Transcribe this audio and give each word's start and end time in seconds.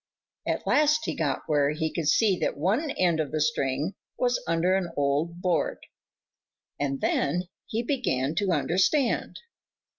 At 0.47 0.65
last 0.65 1.01
he 1.05 1.13
got 1.15 1.43
where 1.45 1.69
he 1.73 1.93
could 1.93 2.07
see 2.07 2.35
that 2.39 2.57
one 2.57 2.89
end 2.89 3.19
of 3.19 3.31
the 3.31 3.39
string 3.39 3.93
was 4.17 4.41
under 4.47 4.75
an 4.75 4.89
old 4.97 5.43
board, 5.43 5.77
and 6.79 7.01
then 7.01 7.43
he 7.67 7.83
began 7.83 8.33
to 8.37 8.51
understand. 8.51 9.37